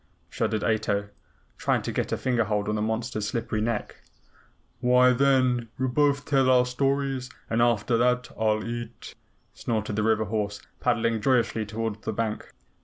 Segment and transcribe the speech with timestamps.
[0.31, 1.09] shuddered Ato,
[1.59, 3.97] trying to get a finger hold on the monster's slippery neck.
[4.79, 9.13] "Why, then, we'll both tell our stories, and after that I'll eat,"
[9.53, 12.51] snorted the river horse, paddling joyously toward the bank.